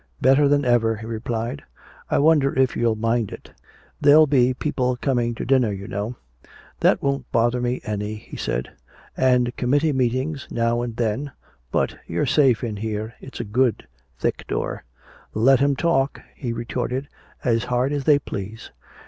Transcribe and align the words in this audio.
"Better 0.19 0.47
than 0.47 0.65
ever," 0.65 0.95
he 0.97 1.05
replied. 1.05 1.61
"I 2.09 2.17
wonder 2.17 2.57
if 2.57 2.75
you'll 2.75 2.95
mind 2.95 3.31
it. 3.31 3.51
There'll 4.01 4.25
be 4.25 4.51
people 4.55 4.95
coming 4.97 5.35
to 5.35 5.45
dinner, 5.45 5.71
you 5.71 5.87
know" 5.87 6.15
"That 6.81 7.03
won't 7.03 7.31
bother 7.31 7.61
me 7.61 7.81
any," 7.83 8.15
he 8.15 8.35
said. 8.35 8.71
"And 9.15 9.55
committee 9.57 9.93
meetings 9.93 10.47
now 10.49 10.81
and 10.81 10.95
then. 10.97 11.33
But 11.71 11.95
you're 12.07 12.25
safe 12.25 12.63
in 12.63 12.77
here, 12.77 13.13
it's 13.21 13.39
a 13.39 13.43
good 13.43 13.85
thick 14.17 14.47
door." 14.47 14.85
"Let 15.35 15.61
'em 15.61 15.75
talk," 15.75 16.19
he 16.33 16.51
retorted, 16.51 17.07
"as 17.43 17.65
hard 17.65 17.93
as 17.93 18.05
they 18.05 18.17
please. 18.17 18.71